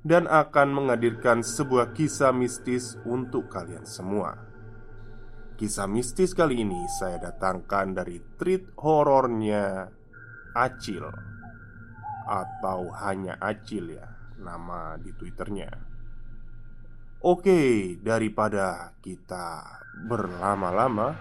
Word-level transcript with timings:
dan 0.00 0.24
akan 0.24 0.72
menghadirkan 0.72 1.44
sebuah 1.44 1.92
kisah 1.92 2.32
mistis 2.32 2.96
untuk 3.04 3.52
kalian 3.52 3.84
semua. 3.84 4.36
Kisah 5.60 5.84
mistis 5.84 6.32
kali 6.32 6.64
ini 6.64 6.88
saya 6.96 7.20
datangkan 7.20 7.92
dari 7.92 8.16
treat 8.40 8.72
horornya 8.80 9.92
Acil 10.56 11.04
atau 12.24 12.88
hanya 12.96 13.36
Acil 13.36 13.92
ya 13.92 14.08
nama 14.40 14.96
di 14.96 15.12
twitternya. 15.12 15.68
Oke, 17.20 18.00
daripada 18.00 18.96
kita 19.04 19.60
berlama-lama, 20.08 21.12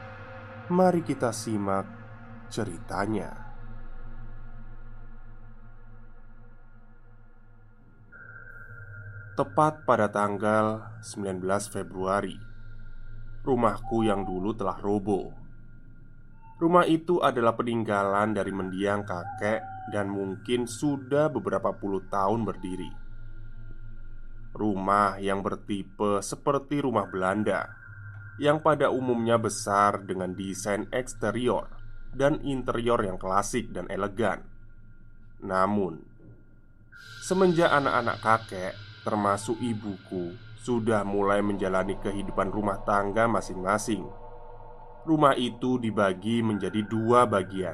mari 0.72 1.04
kita 1.04 1.36
simak 1.36 1.84
ceritanya. 2.48 3.49
Tepat 9.40 9.88
pada 9.88 10.12
tanggal 10.12 11.00
19 11.00 11.40
Februari 11.72 12.36
Rumahku 13.40 14.04
yang 14.04 14.28
dulu 14.28 14.52
telah 14.52 14.76
roboh 14.76 15.32
Rumah 16.60 16.84
itu 16.84 17.24
adalah 17.24 17.56
peninggalan 17.56 18.36
dari 18.36 18.52
mendiang 18.52 19.08
kakek 19.08 19.64
Dan 19.96 20.12
mungkin 20.12 20.68
sudah 20.68 21.32
beberapa 21.32 21.72
puluh 21.72 22.04
tahun 22.12 22.44
berdiri. 22.44 22.92
Rumah 24.60 25.24
yang 25.24 25.40
bertipe 25.40 26.20
seperti 26.20 26.84
rumah 26.84 27.08
Belanda 27.08 27.64
Yang 28.44 28.60
pada 28.60 28.92
umumnya 28.92 29.40
besar 29.40 30.04
dengan 30.04 30.36
desain 30.36 30.84
eksterior 30.92 31.80
Dan 32.12 32.44
interior 32.44 33.00
yang 33.08 33.16
klasik 33.16 33.72
dan 33.72 33.88
elegan. 33.88 34.44
Namun 35.40 36.04
Semenjak 37.24 37.72
anak-anak 37.72 38.20
kakek 38.20 38.89
termasuk 39.10 39.58
ibuku, 39.58 40.38
sudah 40.62 41.02
mulai 41.02 41.42
menjalani 41.42 41.98
kehidupan 41.98 42.54
rumah 42.54 42.78
tangga 42.86 43.26
masing-masing. 43.26 44.06
Rumah 45.10 45.34
itu 45.34 45.82
dibagi 45.82 46.46
menjadi 46.46 46.86
dua 46.86 47.26
bagian. 47.26 47.74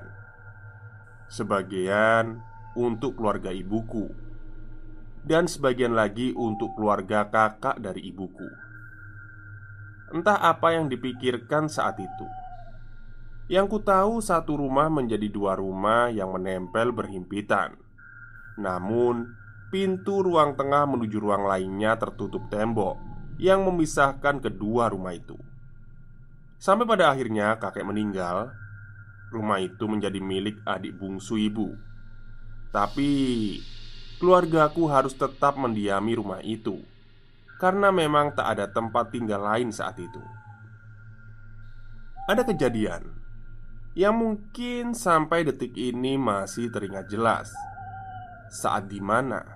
Sebagian 1.27 2.39
untuk 2.79 3.19
keluarga 3.19 3.51
ibuku, 3.51 4.07
dan 5.27 5.51
sebagian 5.51 5.91
lagi 5.91 6.31
untuk 6.31 6.71
keluarga 6.79 7.27
kakak 7.27 7.83
dari 7.83 8.07
ibuku. 8.07 8.47
Entah 10.15 10.39
apa 10.39 10.71
yang 10.71 10.87
dipikirkan 10.87 11.67
saat 11.67 11.99
itu. 11.99 12.27
Yang 13.51 13.75
ku 13.75 13.79
tahu 13.83 14.23
satu 14.23 14.55
rumah 14.55 14.87
menjadi 14.87 15.27
dua 15.27 15.59
rumah 15.59 16.07
yang 16.07 16.31
menempel 16.31 16.95
berhimpitan. 16.95 17.75
Namun, 18.55 19.44
Pintu 19.73 20.21
ruang 20.21 20.53
tengah 20.53 20.85
menuju 20.85 21.17
ruang 21.17 21.49
lainnya 21.49 21.97
tertutup 21.97 22.47
tembok 22.53 23.01
yang 23.41 23.65
memisahkan 23.65 24.39
kedua 24.39 24.93
rumah 24.93 25.11
itu. 25.11 25.35
Sampai 26.55 26.87
pada 26.87 27.11
akhirnya 27.11 27.59
kakek 27.59 27.83
meninggal, 27.83 28.53
rumah 29.33 29.59
itu 29.59 29.83
menjadi 29.89 30.21
milik 30.23 30.61
adik 30.63 30.95
bungsu 30.95 31.35
ibu. 31.35 31.75
Tapi 32.71 33.11
keluargaku 34.21 34.87
harus 34.87 35.11
tetap 35.15 35.59
mendiami 35.59 36.15
rumah 36.15 36.39
itu 36.39 36.79
karena 37.59 37.91
memang 37.91 38.35
tak 38.35 38.57
ada 38.57 38.65
tempat 38.67 39.11
tinggal 39.11 39.43
lain 39.43 39.71
saat 39.71 39.99
itu. 39.99 40.23
Ada 42.25 42.41
kejadian 42.41 43.05
yang 43.95 44.17
mungkin 44.17 44.91
sampai 44.91 45.47
detik 45.47 45.71
ini 45.77 46.19
masih 46.19 46.67
teringat 46.67 47.07
jelas 47.07 47.53
saat 48.49 48.87
di 48.87 49.01
mana 49.01 49.55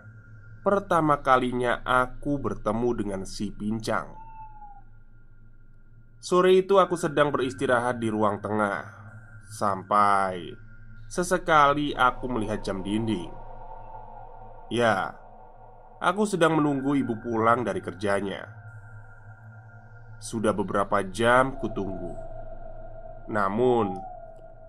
pertama 0.59 1.23
kalinya 1.23 1.81
aku 1.87 2.37
bertemu 2.37 2.89
dengan 2.93 3.21
si 3.23 3.49
pincang. 3.49 4.11
Sore 6.19 6.59
itu 6.59 6.75
aku 6.75 6.99
sedang 6.99 7.31
beristirahat 7.31 7.97
di 7.97 8.11
ruang 8.11 8.43
tengah. 8.43 8.83
Sampai 9.49 10.51
sesekali 11.07 11.95
aku 11.95 12.27
melihat 12.27 12.59
jam 12.59 12.83
dinding. 12.83 13.31
Ya, 14.69 15.15
aku 16.03 16.27
sedang 16.27 16.59
menunggu 16.59 16.93
ibu 16.99 17.17
pulang 17.17 17.63
dari 17.63 17.79
kerjanya. 17.79 18.45
Sudah 20.19 20.51
beberapa 20.51 21.01
jam 21.07 21.55
kutunggu. 21.57 22.13
Namun, 23.31 23.95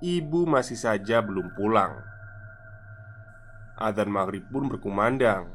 ibu 0.00 0.46
masih 0.46 0.78
saja 0.78 1.18
belum 1.18 1.50
pulang 1.58 1.98
Adzan 3.80 4.12
maghrib 4.12 4.44
pun 4.52 4.68
berkumandang. 4.68 5.48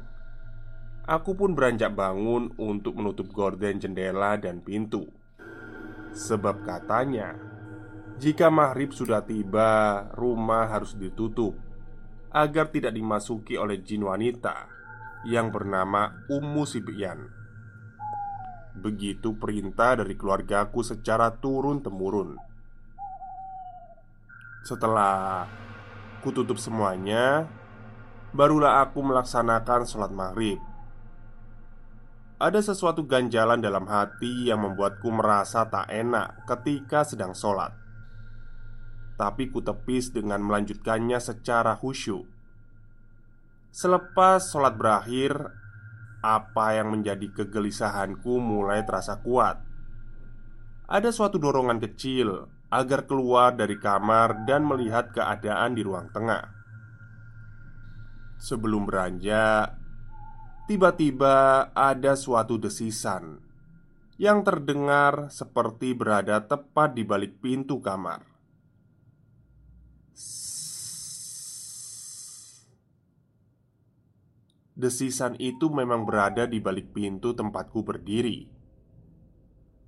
Aku 1.06 1.38
pun 1.38 1.54
beranjak 1.54 1.94
bangun 1.94 2.50
untuk 2.58 2.98
menutup 2.98 3.30
gorden 3.30 3.78
jendela 3.78 4.34
dan 4.34 4.58
pintu. 4.58 5.06
Sebab 6.10 6.66
katanya 6.66 7.38
Jika 8.18 8.50
maghrib 8.50 8.90
sudah 8.90 9.22
tiba, 9.22 10.02
rumah 10.16 10.66
harus 10.66 10.96
ditutup 10.98 11.54
Agar 12.34 12.72
tidak 12.72 12.96
dimasuki 12.96 13.54
oleh 13.54 13.78
jin 13.86 14.02
wanita 14.02 14.66
Yang 15.22 15.46
bernama 15.54 16.26
Ummu 16.26 16.66
Sibyan. 16.66 17.30
Begitu 18.74 19.38
perintah 19.38 20.02
dari 20.02 20.18
keluargaku 20.18 20.82
secara 20.82 21.30
turun-temurun. 21.32 22.36
Setelah 24.66 25.46
kututup 26.20 26.58
semuanya 26.58 27.46
Barulah 28.36 28.84
aku 28.84 29.00
melaksanakan 29.00 29.88
sholat 29.88 30.12
maghrib. 30.12 30.60
Ada 32.36 32.60
sesuatu 32.60 33.08
ganjalan 33.08 33.64
dalam 33.64 33.88
hati 33.88 34.52
yang 34.52 34.60
membuatku 34.60 35.08
merasa 35.08 35.64
tak 35.72 35.88
enak 35.88 36.44
ketika 36.44 37.00
sedang 37.00 37.32
sholat. 37.32 37.72
Tapi 39.16 39.48
ku 39.48 39.64
tepis 39.64 40.12
dengan 40.12 40.44
melanjutkannya 40.44 41.16
secara 41.16 41.80
khusyuk. 41.80 42.28
Selepas 43.72 44.52
sholat 44.52 44.76
berakhir 44.76 45.64
Apa 46.26 46.74
yang 46.74 46.90
menjadi 46.90 47.30
kegelisahanku 47.30 48.42
mulai 48.42 48.82
terasa 48.82 49.22
kuat. 49.22 49.62
Ada 50.90 51.14
suatu 51.14 51.38
dorongan 51.38 51.78
kecil 51.78 52.50
agar 52.66 53.06
keluar 53.06 53.54
dari 53.54 53.78
kamar 53.78 54.42
dan 54.42 54.66
melihat 54.66 55.14
keadaan 55.14 55.78
di 55.78 55.86
ruang 55.86 56.10
tengah. 56.10 56.55
Sebelum 58.36 58.84
beranjak, 58.84 59.80
tiba-tiba 60.68 61.70
ada 61.72 62.12
suatu 62.14 62.60
desisan 62.60 63.40
yang 64.16 64.44
terdengar 64.44 65.28
seperti 65.28 65.92
berada 65.92 66.40
tepat 66.44 66.96
di 66.96 67.04
balik 67.04 67.40
pintu 67.40 67.80
kamar. 67.84 68.24
Desisan 74.76 75.40
itu 75.40 75.72
memang 75.72 76.04
berada 76.04 76.44
di 76.44 76.60
balik 76.60 76.92
pintu 76.92 77.32
tempatku 77.32 77.80
berdiri. 77.80 78.44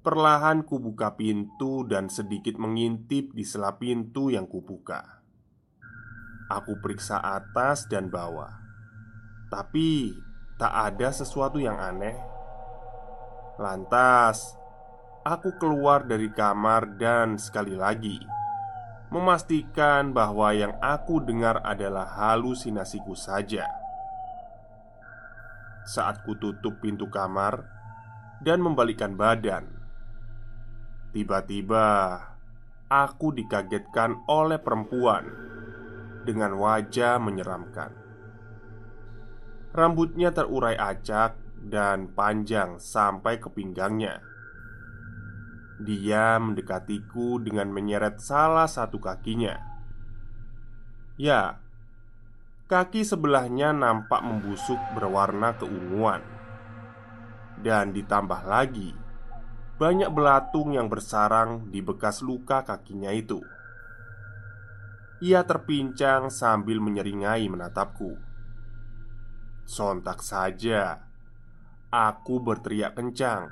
Perlahan 0.00 0.64
kubuka 0.64 1.12
pintu 1.12 1.84
dan 1.84 2.08
sedikit 2.08 2.56
mengintip 2.56 3.36
di 3.36 3.44
sela 3.44 3.76
pintu 3.76 4.32
yang 4.32 4.48
kubuka. 4.48 5.20
Aku 6.48 6.80
periksa 6.80 7.20
atas 7.20 7.84
dan 7.92 8.08
bawah, 8.08 8.56
tapi 9.52 10.16
tak 10.56 10.72
ada 10.72 11.12
sesuatu 11.12 11.60
yang 11.60 11.76
aneh. 11.76 12.16
Lantas, 13.60 14.56
aku 15.28 15.60
keluar 15.60 16.08
dari 16.08 16.32
kamar 16.32 16.96
dan 16.96 17.36
sekali 17.36 17.76
lagi 17.76 18.38
memastikan 19.08 20.12
bahwa 20.12 20.52
yang 20.52 20.76
aku 20.84 21.20
dengar 21.24 21.64
adalah 21.64 22.04
halusinasiku 22.04 23.16
saja. 23.16 23.64
Saat 25.88 26.24
ku 26.28 26.36
tutup 26.36 26.84
pintu 26.84 27.08
kamar 27.08 27.64
dan 28.44 28.60
membalikkan 28.60 29.16
badan, 29.16 29.64
tiba-tiba 31.16 32.20
aku 32.92 33.32
dikagetkan 33.32 34.20
oleh 34.28 34.60
perempuan 34.60 35.24
dengan 36.28 36.60
wajah 36.60 37.16
menyeramkan. 37.16 37.88
Rambutnya 39.72 40.28
terurai 40.36 40.76
acak 40.76 41.40
dan 41.56 42.12
panjang 42.12 42.76
sampai 42.76 43.40
ke 43.40 43.48
pinggangnya. 43.48 44.20
Dia 45.80 46.36
mendekatiku 46.36 47.40
dengan 47.40 47.72
menyeret 47.72 48.20
salah 48.20 48.68
satu 48.68 49.00
kakinya. 49.00 49.56
Ya, 51.16 51.64
Kaki 52.68 53.00
sebelahnya 53.00 53.72
nampak 53.72 54.20
membusuk 54.20 54.76
berwarna 54.92 55.56
keunguan 55.56 56.20
Dan 57.58 57.90
ditambah 57.96 58.44
lagi 58.44 58.94
Banyak 59.80 60.12
belatung 60.14 60.76
yang 60.76 60.86
bersarang 60.86 61.72
di 61.72 61.80
bekas 61.82 62.22
luka 62.22 62.62
kakinya 62.62 63.10
itu 63.10 63.40
Ia 65.18 65.42
terpincang 65.42 66.30
sambil 66.30 66.78
menyeringai 66.78 67.50
menatapku 67.50 68.14
Sontak 69.66 70.22
saja 70.22 71.02
Aku 71.90 72.38
berteriak 72.38 72.94
kencang 72.94 73.50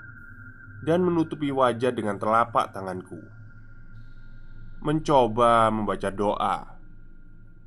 Dan 0.86 1.02
menutupi 1.02 1.50
wajah 1.50 1.90
dengan 1.90 2.16
telapak 2.16 2.70
tanganku 2.70 3.18
Mencoba 4.80 5.72
membaca 5.74 6.12
doa 6.12 6.76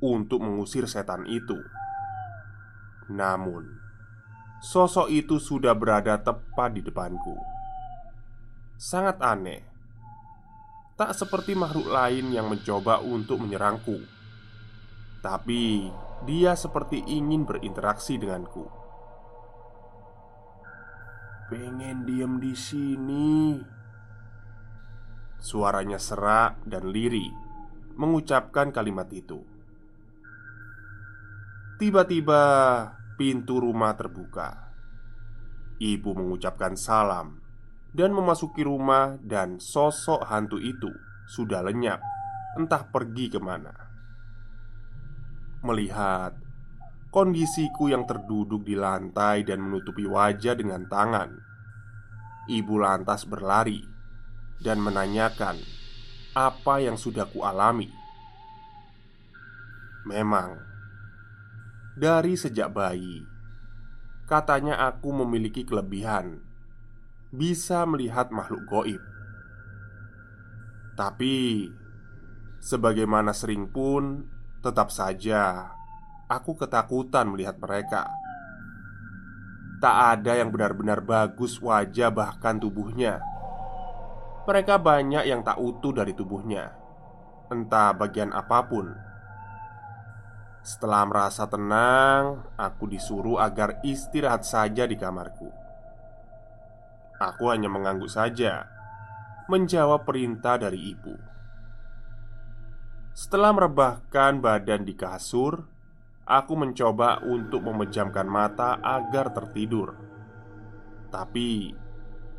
untuk 0.00 0.40
mengusir 0.40 0.88
setan 0.88 1.28
itu. 1.28 1.56
Namun, 3.12 3.68
sosok 4.64 5.12
itu 5.12 5.36
sudah 5.36 5.76
berada 5.76 6.16
tepat 6.16 6.72
di 6.72 6.82
depanku. 6.82 7.36
Sangat 8.80 9.20
aneh, 9.20 9.60
tak 11.00 11.16
seperti 11.16 11.56
makhluk 11.56 11.88
lain 11.88 12.28
yang 12.28 12.52
mencoba 12.52 13.00
untuk 13.00 13.40
menyerangku, 13.40 14.04
tapi 15.24 15.88
dia 16.28 16.52
seperti 16.52 17.00
ingin 17.08 17.48
berinteraksi 17.48 18.20
denganku. 18.20 18.68
Pengen 21.48 22.04
diem 22.04 22.36
di 22.36 22.52
sini. 22.52 23.56
Suaranya 25.40 25.96
serak 25.96 26.60
dan 26.68 26.92
lirih 26.92 27.32
mengucapkan 27.96 28.68
kalimat 28.68 29.08
itu. 29.08 29.40
Tiba-tiba 31.80 32.44
pintu 33.16 33.56
rumah 33.56 33.96
terbuka. 33.96 34.68
Ibu 35.80 36.12
mengucapkan 36.12 36.76
salam 36.76 37.39
dan 37.90 38.14
memasuki 38.14 38.62
rumah, 38.62 39.18
dan 39.22 39.58
sosok 39.58 40.22
hantu 40.30 40.62
itu 40.62 40.90
sudah 41.26 41.62
lenyap, 41.62 41.98
entah 42.58 42.86
pergi 42.86 43.26
ke 43.30 43.38
mana. 43.42 43.74
Melihat 45.66 46.38
kondisiku 47.10 47.90
yang 47.90 48.06
terduduk 48.06 48.62
di 48.62 48.78
lantai 48.78 49.42
dan 49.42 49.60
menutupi 49.60 50.06
wajah 50.06 50.54
dengan 50.54 50.86
tangan, 50.86 51.30
ibu 52.46 52.74
lantas 52.78 53.26
berlari 53.26 53.82
dan 54.62 54.78
menanyakan 54.78 55.58
apa 56.34 56.74
yang 56.78 56.94
sudah 56.94 57.26
kualami. 57.26 57.90
Memang 60.06 60.56
dari 61.98 62.38
sejak 62.38 62.72
bayi. 62.72 63.26
Katanya 64.30 64.78
aku 64.86 65.10
memiliki 65.10 65.66
kelebihan 65.66 66.49
bisa 67.30 67.86
melihat 67.86 68.34
makhluk 68.34 68.66
goib. 68.66 69.02
Tapi 70.98 71.66
sebagaimana 72.58 73.30
sering 73.30 73.70
pun 73.70 74.26
tetap 74.60 74.92
saja 74.92 75.72
aku 76.26 76.58
ketakutan 76.58 77.30
melihat 77.30 77.56
mereka. 77.62 78.10
Tak 79.80 79.96
ada 80.20 80.36
yang 80.36 80.52
benar-benar 80.52 81.00
bagus 81.00 81.56
wajah 81.62 82.12
bahkan 82.12 82.60
tubuhnya. 82.60 83.22
Mereka 84.44 84.76
banyak 84.76 85.24
yang 85.24 85.40
tak 85.40 85.56
utuh 85.56 85.94
dari 85.94 86.12
tubuhnya, 86.12 86.74
entah 87.48 87.94
bagian 87.96 88.34
apa 88.34 88.66
pun 88.66 88.92
setelah 90.60 91.08
merasa 91.08 91.48
tenang, 91.48 92.44
aku 92.60 92.84
disuruh 92.84 93.40
agar 93.40 93.80
istirahat 93.80 94.44
saja 94.44 94.84
di 94.84 94.92
kamarku. 94.92 95.59
Aku 97.20 97.52
hanya 97.52 97.68
mengangguk 97.68 98.08
saja, 98.08 98.64
menjawab 99.44 100.08
perintah 100.08 100.56
dari 100.56 100.96
ibu. 100.96 101.12
Setelah 103.12 103.52
merebahkan 103.52 104.40
badan 104.40 104.88
di 104.88 104.96
kasur, 104.96 105.68
aku 106.24 106.52
mencoba 106.56 107.20
untuk 107.20 107.60
memejamkan 107.60 108.24
mata 108.24 108.80
agar 108.80 109.36
tertidur. 109.36 109.92
Tapi 111.12 111.76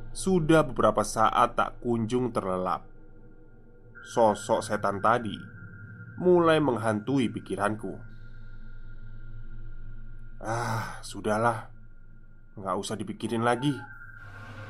sudah 0.10 0.65
beberapa 0.65 1.06
saat 1.06 1.53
tak 1.53 1.77
kunjung 1.86 2.34
terlelap. 2.34 2.82
Sosok 4.01 4.65
setan 4.65 4.98
tadi 4.98 5.38
mulai 6.17 6.58
menghantui 6.58 7.29
pikiranku. 7.29 7.94
Ah, 10.41 10.98
sudahlah 11.06 11.70
Nggak 12.58 12.75
usah 12.82 12.96
dipikirin 12.98 13.46
lagi 13.46 13.77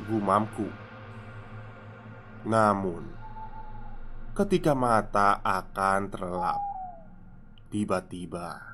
Gumamku 0.10 0.70
Namun 2.48 3.03
Ketika 4.34 4.74
mata 4.74 5.41
akan 5.46 6.01
terlelap 6.10 6.62
Tiba-tiba 7.70 8.72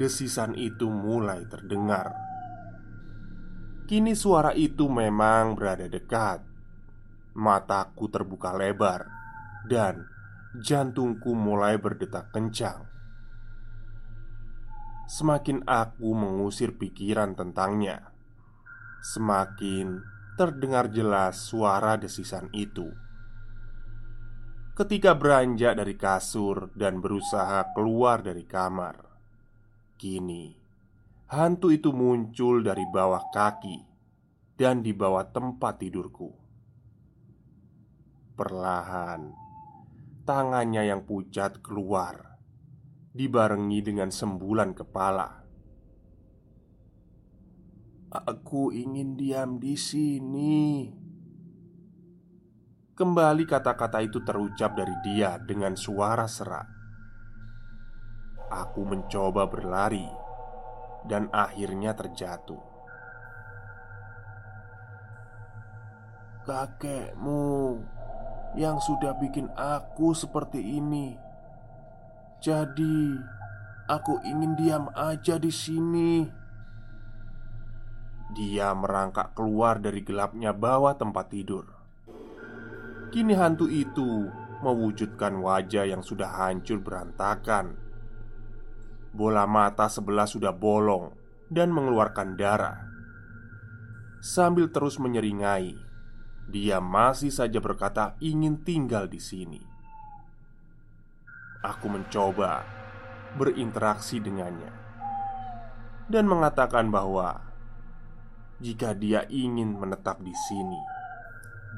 Desisan 0.00 0.56
itu 0.56 0.88
mulai 0.88 1.44
terdengar. 1.46 2.16
Kini 3.84 4.16
suara 4.16 4.56
itu 4.56 4.88
memang 4.88 5.52
berada 5.52 5.84
dekat. 5.84 6.40
Mataku 7.36 8.08
terbuka 8.08 8.56
lebar 8.56 9.04
Dan 9.68 10.08
jantungku 10.52 11.32
mulai 11.32 11.80
berdetak 11.80 12.28
kencang. 12.28 12.84
Semakin 15.08 15.64
aku 15.64 16.12
mengusir 16.16 16.76
pikiran 16.76 17.36
tentangnya, 17.36 18.12
semakin 19.00 20.00
terdengar 20.42 20.90
jelas 20.90 21.38
suara 21.38 21.94
desisan 21.94 22.50
itu. 22.50 22.90
Ketika 24.74 25.14
beranjak 25.14 25.78
dari 25.78 25.94
kasur 25.94 26.74
dan 26.74 26.98
berusaha 26.98 27.70
keluar 27.70 28.26
dari 28.26 28.42
kamar, 28.42 28.98
kini 29.94 30.50
hantu 31.30 31.70
itu 31.70 31.94
muncul 31.94 32.58
dari 32.66 32.82
bawah 32.90 33.30
kaki 33.30 33.86
dan 34.58 34.82
di 34.82 34.90
bawah 34.90 35.30
tempat 35.30 35.78
tidurku. 35.78 36.34
Perlahan, 38.34 39.30
tangannya 40.26 40.90
yang 40.90 41.06
pucat 41.06 41.62
keluar 41.62 42.34
dibarengi 43.14 43.78
dengan 43.78 44.10
sembulan 44.10 44.74
kepala. 44.74 45.41
Aku 48.12 48.68
ingin 48.76 49.16
diam 49.16 49.56
di 49.56 49.72
sini. 49.72 50.84
Kembali 52.92 53.48
kata-kata 53.48 54.04
itu 54.04 54.20
terucap 54.20 54.76
dari 54.76 54.92
dia 55.00 55.40
dengan 55.40 55.72
suara 55.72 56.28
serak. 56.28 56.68
Aku 58.52 58.84
mencoba 58.84 59.48
berlari 59.48 60.04
dan 61.08 61.32
akhirnya 61.32 61.96
terjatuh. 61.96 62.60
Kakekmu 66.44 67.80
yang 68.60 68.76
sudah 68.76 69.16
bikin 69.16 69.48
aku 69.56 70.12
seperti 70.12 70.60
ini. 70.60 71.16
Jadi, 72.44 73.16
aku 73.88 74.20
ingin 74.20 74.52
diam 74.52 74.92
aja 74.92 75.40
di 75.40 75.48
sini. 75.48 76.41
Dia 78.32 78.72
merangkak 78.72 79.36
keluar 79.36 79.76
dari 79.76 80.00
gelapnya 80.00 80.56
bawah 80.56 80.96
tempat 80.96 81.28
tidur. 81.28 81.68
Kini 83.12 83.36
hantu 83.36 83.68
itu 83.68 84.32
mewujudkan 84.64 85.36
wajah 85.36 85.84
yang 85.84 86.00
sudah 86.00 86.32
hancur 86.32 86.80
berantakan. 86.80 87.76
Bola 89.12 89.44
mata 89.44 89.92
sebelah 89.92 90.24
sudah 90.24 90.56
bolong 90.56 91.12
dan 91.52 91.68
mengeluarkan 91.68 92.40
darah. 92.40 92.88
Sambil 94.24 94.72
terus 94.72 94.96
menyeringai, 94.96 95.76
dia 96.48 96.80
masih 96.80 97.28
saja 97.28 97.60
berkata 97.60 98.16
ingin 98.24 98.64
tinggal 98.64 99.04
di 99.04 99.20
sini. 99.20 99.60
Aku 101.60 101.92
mencoba 101.92 102.64
berinteraksi 103.36 104.24
dengannya 104.24 104.72
dan 106.08 106.24
mengatakan 106.24 106.88
bahwa 106.88 107.51
jika 108.62 108.94
dia 108.94 109.26
ingin 109.26 109.74
menetap 109.74 110.22
di 110.22 110.30
sini, 110.30 110.78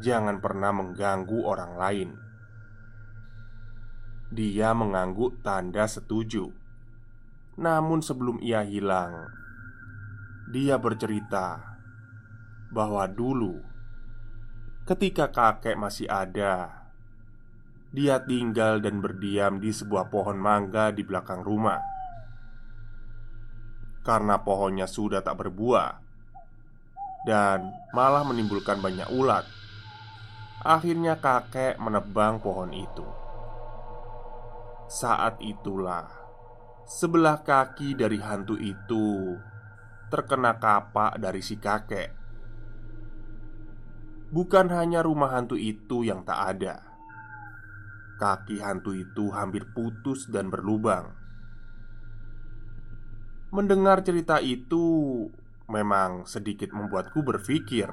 jangan 0.04 0.44
pernah 0.44 0.68
mengganggu 0.70 1.40
orang 1.40 1.72
lain. 1.80 2.10
Dia 4.28 4.76
mengangguk 4.76 5.40
tanda 5.40 5.88
setuju. 5.88 6.52
Namun 7.54 8.02
sebelum 8.02 8.42
ia 8.42 8.66
hilang 8.66 9.30
Dia 10.50 10.74
bercerita 10.74 11.78
Bahwa 12.74 13.06
dulu 13.06 13.62
Ketika 14.82 15.30
kakek 15.30 15.78
masih 15.78 16.10
ada 16.10 16.82
Dia 17.94 18.26
tinggal 18.26 18.82
dan 18.82 18.98
berdiam 18.98 19.62
di 19.62 19.70
sebuah 19.70 20.10
pohon 20.10 20.34
mangga 20.34 20.90
di 20.90 21.06
belakang 21.06 21.46
rumah 21.46 21.78
Karena 24.02 24.42
pohonnya 24.42 24.90
sudah 24.90 25.22
tak 25.22 25.38
berbuah 25.38 26.03
Dan 27.25 27.73
malah 27.97 28.23
menimbulkan 28.23 28.85
banyak 28.85 29.09
ulat 29.12 29.49
Akhirnya 30.61 31.16
kakek 31.16 31.81
menebang 31.81 32.40
pohon 32.40 32.73
itu 32.73 33.04
Saat 34.88 35.40
itulah 35.40 36.25
Sebelah 36.85 37.40
kaki 37.40 37.97
dari 37.97 38.21
hantu 38.21 38.61
itu 38.61 39.40
terkena 40.12 40.61
kapak 40.61 41.19
dari 41.19 41.40
si 41.40 41.57
kakek. 41.57 42.12
Bukan 44.31 44.71
hanya 44.71 45.02
rumah 45.02 45.35
hantu 45.35 45.59
itu 45.59 46.07
yang 46.07 46.23
tak 46.23 46.54
ada, 46.54 46.87
kaki 48.23 48.62
hantu 48.62 48.95
itu 48.95 49.35
hampir 49.35 49.66
putus 49.75 50.31
dan 50.31 50.54
berlubang. 50.54 51.11
Mendengar 53.50 54.07
cerita 54.07 54.38
itu 54.38 55.26
memang 55.68 56.28
sedikit 56.28 56.71
membuatku 56.73 57.25
berpikir. 57.25 57.88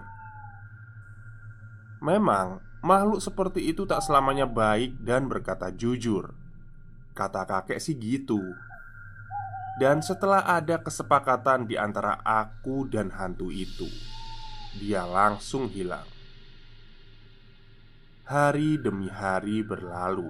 Memang 2.01 2.60
makhluk 2.82 3.22
seperti 3.22 3.70
itu 3.72 3.86
tak 3.86 4.01
selamanya 4.01 4.50
baik 4.50 5.00
dan 5.01 5.30
berkata 5.30 5.70
jujur. 5.70 6.34
Kata 7.13 7.46
kakek 7.46 7.78
sih 7.78 7.96
gitu. 7.96 8.42
Dan 9.80 10.04
setelah 10.04 10.44
ada 10.44 10.84
kesepakatan 10.84 11.63
di 11.63 11.80
antara 11.80 12.20
aku 12.28 12.92
dan 12.92 13.08
hantu 13.16 13.48
itu, 13.50 13.88
dia 14.75 15.08
langsung 15.08 15.72
hilang. 15.72 16.06
Hari 18.28 18.80
demi 18.84 19.08
hari 19.08 19.63
berlalu, 19.63 20.28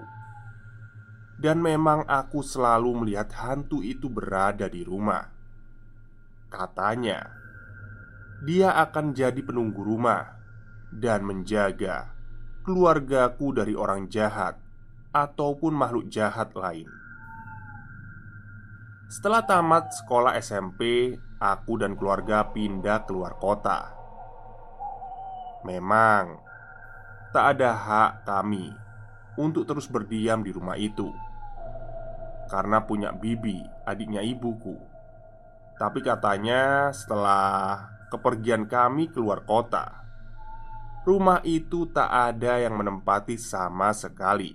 dan 1.42 1.58
memang 1.58 2.06
aku 2.06 2.46
selalu 2.46 3.02
melihat 3.02 3.34
hantu 3.34 3.82
itu 3.82 4.06
berada 4.06 4.70
di 4.70 4.86
rumah. 4.86 5.41
Katanya, 6.52 7.32
dia 8.44 8.76
akan 8.76 9.16
jadi 9.16 9.40
penunggu 9.40 9.88
rumah 9.88 10.36
dan 10.92 11.24
menjaga 11.24 12.12
keluargaku 12.68 13.56
dari 13.56 13.72
orang 13.72 14.12
jahat 14.12 14.60
ataupun 15.16 15.72
makhluk 15.72 16.12
jahat 16.12 16.52
lain. 16.52 16.92
Setelah 19.08 19.48
tamat 19.48 19.96
sekolah 19.96 20.36
SMP, 20.44 21.16
aku 21.40 21.80
dan 21.80 21.96
keluarga 21.96 22.52
pindah 22.52 23.08
keluar 23.08 23.40
kota. 23.40 23.96
Memang 25.64 26.36
tak 27.32 27.56
ada 27.56 27.72
hak 27.72 28.12
kami 28.28 28.76
untuk 29.40 29.64
terus 29.64 29.88
berdiam 29.88 30.44
di 30.44 30.52
rumah 30.52 30.76
itu 30.76 31.08
karena 32.52 32.84
punya 32.84 33.16
bibi, 33.16 33.64
adiknya 33.88 34.20
ibuku. 34.20 34.91
Tapi 35.82 36.06
katanya 36.06 36.94
setelah 36.94 37.90
kepergian 38.14 38.70
kami 38.70 39.10
keluar 39.10 39.42
kota, 39.50 40.06
rumah 41.10 41.42
itu 41.42 41.90
tak 41.90 42.06
ada 42.06 42.62
yang 42.62 42.78
menempati 42.78 43.34
sama 43.42 43.90
sekali. 43.90 44.54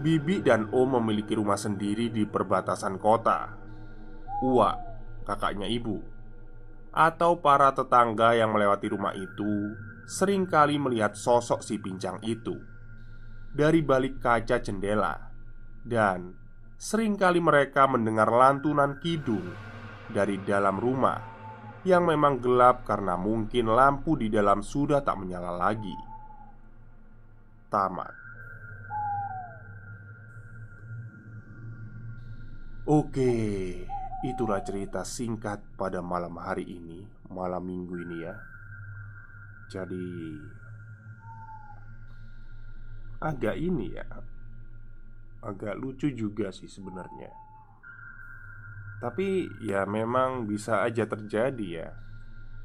Bibi 0.00 0.40
dan 0.40 0.72
Om 0.72 1.04
memiliki 1.04 1.36
rumah 1.36 1.60
sendiri 1.60 2.08
di 2.08 2.24
perbatasan 2.24 2.96
kota. 2.96 3.60
Uwa, 4.40 4.72
kakaknya 5.28 5.68
ibu, 5.68 6.00
atau 6.88 7.36
para 7.36 7.68
tetangga 7.76 8.32
yang 8.32 8.56
melewati 8.56 8.88
rumah 8.88 9.12
itu 9.12 9.76
sering 10.08 10.48
kali 10.48 10.80
melihat 10.80 11.12
sosok 11.12 11.60
si 11.60 11.76
pincang 11.76 12.16
itu 12.24 12.56
dari 13.52 13.84
balik 13.84 14.16
kaca 14.16 14.64
jendela, 14.64 15.28
dan 15.84 16.32
sering 16.78 17.18
kali 17.18 17.42
mereka 17.42 17.90
mendengar 17.90 18.30
lantunan 18.30 19.02
kidung 19.02 19.42
dari 20.14 20.38
dalam 20.46 20.78
rumah 20.78 21.18
yang 21.82 22.06
memang 22.06 22.38
gelap 22.38 22.86
karena 22.86 23.18
mungkin 23.18 23.66
lampu 23.66 24.14
di 24.14 24.30
dalam 24.30 24.62
sudah 24.62 25.02
tak 25.02 25.18
menyala 25.18 25.58
lagi. 25.58 25.94
Tamat. 27.68 28.14
Oke, 32.88 33.34
itulah 34.24 34.64
cerita 34.64 35.04
singkat 35.04 35.60
pada 35.76 36.00
malam 36.00 36.40
hari 36.40 36.64
ini, 36.64 37.04
malam 37.28 37.60
minggu 37.68 37.94
ini 38.00 38.16
ya. 38.24 38.34
Jadi 39.68 40.08
agak 43.20 43.60
ini 43.60 43.92
ya, 43.92 44.08
agak 45.42 45.78
lucu 45.78 46.10
juga 46.10 46.50
sih 46.50 46.66
sebenarnya. 46.66 47.30
Tapi 48.98 49.46
ya 49.62 49.86
memang 49.86 50.50
bisa 50.50 50.82
aja 50.82 51.06
terjadi 51.06 51.68
ya. 51.70 51.88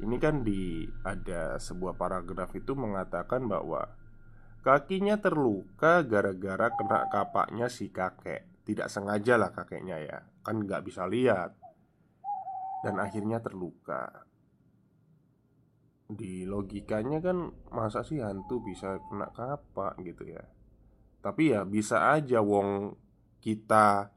Ini 0.01 0.18
kan 0.18 0.42
di 0.42 0.89
ada 1.06 1.62
sebuah 1.62 1.94
paragraf 1.94 2.50
itu 2.58 2.74
mengatakan 2.74 3.46
bahwa 3.46 3.86
kakinya 4.65 5.22
terluka 5.22 6.01
gara-gara 6.01 6.74
kena 6.74 7.06
kapaknya 7.13 7.70
si 7.70 7.94
kakek. 7.94 8.50
Tidak 8.65 8.89
sengaja 8.89 9.38
lah 9.38 9.53
kakeknya 9.53 9.98
ya. 10.01 10.18
Kan 10.42 10.65
nggak 10.65 10.82
bisa 10.82 11.06
lihat. 11.06 11.53
Dan 12.82 12.98
akhirnya 12.98 13.38
terluka. 13.38 14.25
Di 16.10 16.50
logikanya 16.50 17.22
kan 17.22 17.53
Masa 17.70 18.01
sih 18.01 18.20
hantu 18.20 18.60
bisa 18.65 18.98
kena 19.08 19.30
kapak 19.30 20.01
gitu 20.01 20.34
ya 20.34 20.44
Tapi 21.24 21.56
ya 21.56 21.63
bisa 21.63 22.12
aja 22.12 22.44
wong 22.44 23.00
Kita 23.39 24.12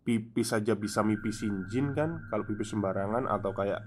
Pipis 0.00 0.56
saja 0.56 0.72
bisa 0.72 1.04
mipisin 1.04 1.68
jin 1.68 1.92
kan 1.92 2.24
Kalau 2.32 2.48
pipis 2.48 2.72
sembarangan 2.72 3.28
atau 3.28 3.52
kayak 3.52 3.84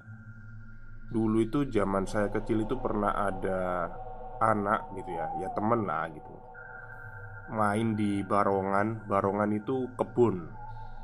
Dulu 1.10 1.42
itu 1.42 1.66
zaman 1.74 2.06
saya 2.06 2.30
kecil 2.30 2.70
itu 2.70 2.78
pernah 2.78 3.18
ada 3.18 3.90
Anak 4.38 4.94
gitu 4.94 5.10
ya 5.10 5.26
Ya 5.42 5.50
temen 5.58 5.90
lah 5.90 6.06
gitu. 6.14 6.34
Main 7.50 7.98
di 7.98 8.22
barongan 8.22 9.10
Barongan 9.10 9.50
itu 9.58 9.90
kebun 9.98 10.46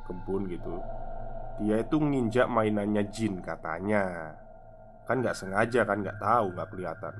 Kebun 0.06 0.46
gitu. 0.46 0.78
Dia 1.60 1.84
itu 1.84 2.00
nginjak 2.00 2.48
mainannya 2.48 3.04
jin 3.12 3.44
katanya. 3.44 4.34
Kan 5.04 5.20
nggak 5.20 5.36
sengaja 5.36 5.84
kan 5.84 6.00
nggak 6.02 6.18
tahu 6.18 6.56
nggak 6.56 6.70
kelihatan. 6.72 7.14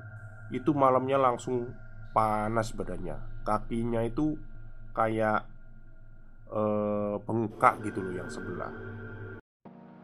Itu 0.50 0.72
malamnya 0.74 1.20
langsung 1.20 1.70
panas 2.16 2.74
badannya 2.74 3.39
Kakinya 3.50 4.06
itu 4.06 4.38
kayak 4.94 5.50
eh, 6.54 7.16
bengkak 7.26 7.82
gitu 7.82 8.06
loh 8.06 8.14
yang 8.14 8.30
sebelah 8.30 8.70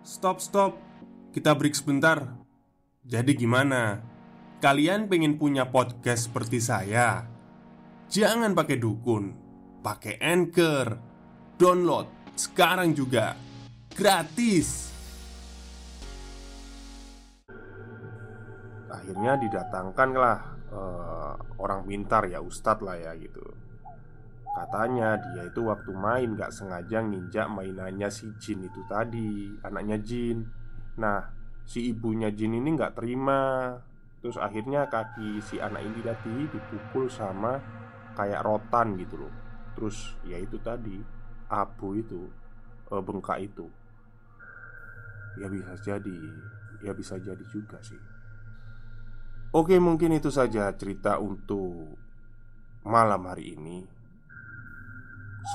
Stop, 0.01 0.41
stop 0.41 0.73
Kita 1.29 1.53
break 1.53 1.77
sebentar 1.77 2.25
Jadi 3.05 3.37
gimana? 3.37 4.15
kalian 4.65 5.05
pengen 5.05 5.37
punya 5.37 5.69
podcast 5.69 6.25
seperti 6.25 6.57
saya? 6.57 7.21
Jangan 8.09 8.57
pakai 8.57 8.81
dukun, 8.81 9.29
pakai 9.85 10.17
Anchor. 10.17 10.97
Download 11.53 12.33
sekarang 12.33 12.97
juga. 12.97 13.37
Gratis. 13.93 14.89
Akhirnya 18.89 19.37
didatangkanlah 19.37 20.54
eh, 20.71 21.33
orang 21.61 21.85
pintar 21.85 22.25
ya 22.29 22.39
Ustadz 22.41 22.83
lah 22.85 22.97
ya 22.97 23.11
gitu. 23.17 23.43
Katanya 24.55 25.19
dia 25.19 25.51
itu 25.51 25.67
waktu 25.67 25.91
main 25.91 26.31
gak 26.39 26.55
sengaja 26.55 27.03
nginjak 27.03 27.51
mainannya 27.51 28.07
si 28.07 28.31
Jin 28.39 28.63
itu 28.63 28.81
tadi 28.87 29.51
Anaknya 29.67 29.99
Jin. 29.99 30.47
Nah 30.95 31.19
si 31.67 31.91
ibunya 31.91 32.31
Jin 32.31 32.55
ini 32.55 32.71
gak 32.79 32.95
terima. 32.95 33.75
Terus 34.23 34.39
akhirnya 34.39 34.87
kaki 34.87 35.43
si 35.43 35.59
anak 35.59 35.83
ini 35.83 35.99
tadi 35.99 36.47
dipukul 36.49 37.11
sama 37.11 37.59
kayak 38.15 38.47
rotan 38.47 38.95
gitu 38.95 39.27
loh. 39.27 39.33
Terus 39.75 40.15
ya 40.23 40.39
itu 40.39 40.55
tadi 40.63 41.03
Abu 41.51 41.99
itu 41.99 42.23
eh, 42.95 43.03
Bengkak 43.03 43.43
itu. 43.43 43.67
Ya 45.35 45.51
bisa 45.51 45.75
jadi 45.83 46.19
Ya 46.79 46.95
bisa 46.95 47.19
jadi 47.19 47.43
juga 47.51 47.75
sih 47.83 48.14
Oke 49.55 49.79
mungkin 49.79 50.11
itu 50.11 50.27
saja 50.35 50.67
cerita 50.75 51.15
untuk 51.15 51.95
malam 52.83 53.23
hari 53.23 53.55
ini. 53.55 53.87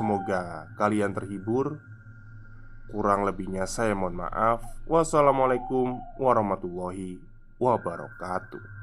Semoga 0.01 0.73
kalian 0.81 1.13
terhibur. 1.13 1.77
Kurang 2.89 3.29
lebihnya 3.29 3.69
saya 3.69 3.93
mohon 3.93 4.17
maaf. 4.17 4.65
Wassalamualaikum 4.89 6.01
warahmatullahi 6.17 7.21
wabarakatuh 7.61 8.80